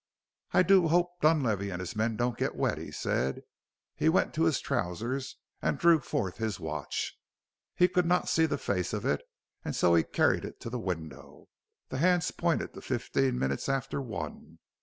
[0.51, 3.43] "I do hope Dunlavey and his men don't get wet." he said.
[3.95, 7.15] He went to his trousers and drew forth his watch.
[7.75, 9.21] He could not see the face of it
[9.63, 11.49] and so he carried it to the window.
[11.89, 14.57] The hands pointed to fifteen minutes after one.